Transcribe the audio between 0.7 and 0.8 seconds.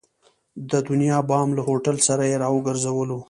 د